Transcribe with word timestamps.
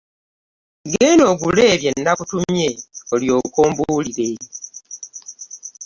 Genda 0.91 1.23
ogule 1.33 1.65
bye 1.81 1.91
nakutumye 2.03 2.69
olyoke 3.13 3.59
ombuulire. 3.67 4.29